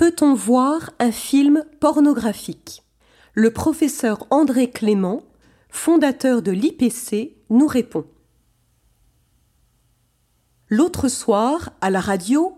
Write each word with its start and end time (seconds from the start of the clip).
Peut-on 0.00 0.32
voir 0.32 0.92
un 0.98 1.12
film 1.12 1.62
pornographique? 1.78 2.82
Le 3.34 3.50
professeur 3.50 4.26
André 4.30 4.70
Clément, 4.70 5.24
fondateur 5.68 6.40
de 6.40 6.50
l'IPC, 6.50 7.36
nous 7.50 7.66
répond. 7.66 8.06
L'autre 10.70 11.08
soir, 11.08 11.74
à 11.82 11.90
la 11.90 12.00
radio, 12.00 12.54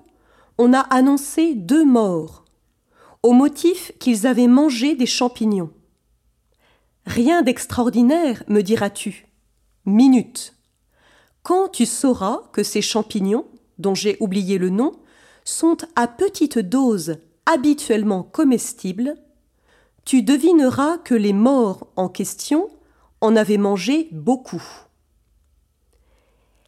on 0.56 0.72
a 0.72 0.78
annoncé 0.78 1.56
deux 1.56 1.84
morts, 1.84 2.44
au 3.24 3.32
motif 3.32 3.90
qu'ils 3.98 4.28
avaient 4.28 4.46
mangé 4.46 4.94
des 4.94 5.06
champignons. 5.06 5.72
Rien 7.06 7.42
d'extraordinaire, 7.42 8.44
me 8.46 8.60
diras-tu. 8.60 9.26
Minute. 9.84 10.54
Quand 11.42 11.70
tu 11.70 11.86
sauras 11.86 12.42
que 12.52 12.62
ces 12.62 12.82
champignons, 12.82 13.48
dont 13.78 13.96
j'ai 13.96 14.16
oublié 14.20 14.58
le 14.58 14.70
nom, 14.70 14.92
sont 15.44 15.78
à 15.96 16.06
petite 16.06 16.60
dose 16.60 17.16
habituellement 17.46 18.22
comestibles, 18.22 19.16
tu 20.04 20.22
devineras 20.22 20.98
que 20.98 21.14
les 21.14 21.32
morts 21.32 21.86
en 21.96 22.08
question 22.08 22.68
en 23.20 23.36
avaient 23.36 23.58
mangé 23.58 24.08
beaucoup. 24.12 24.62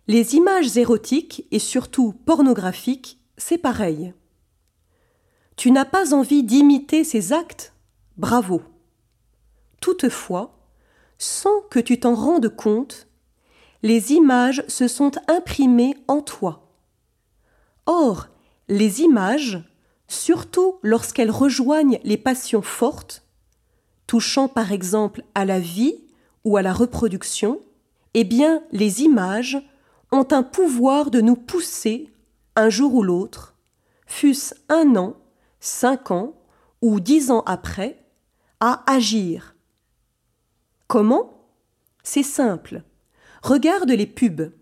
Les 0.06 0.34
images 0.34 0.76
érotiques 0.76 1.46
et 1.50 1.58
surtout 1.58 2.12
pornographiques, 2.12 3.18
c'est 3.36 3.58
pareil. 3.58 4.12
Tu 5.56 5.70
n'as 5.70 5.84
pas 5.84 6.14
envie 6.14 6.42
d'imiter 6.42 7.04
ces 7.04 7.32
actes? 7.32 7.72
Bravo. 8.16 8.62
Toutefois, 9.80 10.58
sans 11.18 11.60
que 11.70 11.78
tu 11.78 11.98
t'en 11.98 12.14
rendes 12.14 12.54
compte, 12.54 13.08
les 13.82 14.12
images 14.12 14.64
se 14.68 14.88
sont 14.88 15.12
imprimées 15.28 15.96
en 16.08 16.22
toi. 16.22 16.70
Or, 17.86 18.28
les 18.68 19.02
images, 19.02 19.62
surtout 20.08 20.78
lorsqu'elles 20.82 21.30
rejoignent 21.30 22.00
les 22.04 22.16
passions 22.16 22.62
fortes, 22.62 23.22
touchant 24.06 24.48
par 24.48 24.72
exemple 24.72 25.24
à 25.34 25.44
la 25.44 25.60
vie 25.60 26.04
ou 26.44 26.56
à 26.56 26.62
la 26.62 26.72
reproduction, 26.72 27.60
eh 28.14 28.24
bien, 28.24 28.62
les 28.70 29.02
images 29.02 29.58
ont 30.12 30.26
un 30.30 30.42
pouvoir 30.42 31.10
de 31.10 31.20
nous 31.20 31.36
pousser, 31.36 32.10
un 32.56 32.68
jour 32.68 32.94
ou 32.94 33.02
l'autre, 33.02 33.54
fût-ce 34.06 34.54
un 34.68 34.94
an, 34.96 35.16
cinq 35.58 36.10
ans 36.10 36.34
ou 36.82 37.00
dix 37.00 37.30
ans 37.30 37.42
après, 37.46 37.98
à 38.60 38.84
agir. 38.86 39.56
Comment? 40.86 41.30
C'est 42.02 42.22
simple. 42.22 42.82
Regarde 43.42 43.90
les 43.90 44.06
pubs. 44.06 44.52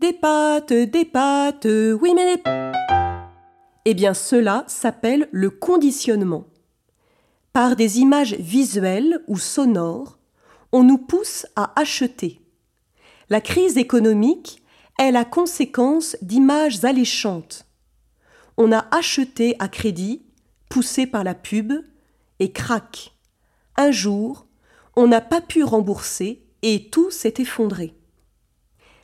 Des 0.00 0.12
pâtes, 0.12 0.72
des 0.72 1.04
pâtes, 1.04 1.66
oui 1.66 2.12
mais 2.14 2.36
des... 2.36 2.75
Eh 3.88 3.94
bien 3.94 4.14
cela 4.14 4.64
s'appelle 4.66 5.28
le 5.30 5.48
conditionnement. 5.48 6.48
Par 7.52 7.76
des 7.76 8.00
images 8.00 8.34
visuelles 8.34 9.22
ou 9.28 9.38
sonores, 9.38 10.18
on 10.72 10.82
nous 10.82 10.98
pousse 10.98 11.46
à 11.54 11.72
acheter. 11.80 12.40
La 13.30 13.40
crise 13.40 13.76
économique 13.76 14.60
est 14.98 15.12
la 15.12 15.24
conséquence 15.24 16.16
d'images 16.20 16.84
alléchantes. 16.84 17.64
On 18.56 18.72
a 18.72 18.88
acheté 18.90 19.54
à 19.60 19.68
crédit, 19.68 20.26
poussé 20.68 21.06
par 21.06 21.22
la 21.22 21.36
pub, 21.36 21.72
et 22.40 22.50
crac. 22.50 23.14
Un 23.76 23.92
jour, 23.92 24.46
on 24.96 25.06
n'a 25.06 25.20
pas 25.20 25.40
pu 25.40 25.62
rembourser 25.62 26.44
et 26.62 26.90
tout 26.90 27.12
s'est 27.12 27.34
effondré. 27.38 27.94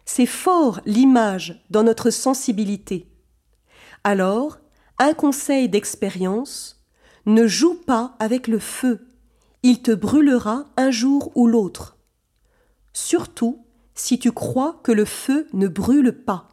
C'est 0.07 0.27
fort 0.27 0.81
l'image 0.87 1.65
dans 1.71 1.85
notre 1.85 2.11
sensibilité. 2.11 3.07
Alors, 4.03 4.59
un 4.99 5.15
conseil 5.15 5.69
d'expérience, 5.69 6.85
ne 7.27 7.47
joue 7.47 7.75
pas 7.75 8.15
avec 8.19 8.49
le 8.49 8.59
feu, 8.59 9.07
il 9.63 9.81
te 9.81 9.93
brûlera 9.93 10.67
un 10.77 10.91
jour 10.91 11.31
ou 11.37 11.47
l'autre. 11.47 11.97
Surtout 12.93 13.65
si 13.95 14.19
tu 14.19 14.33
crois 14.33 14.81
que 14.83 14.93
le 14.93 15.05
feu 15.05 15.47
ne 15.53 15.69
brûle 15.69 16.13
pas. 16.25 16.49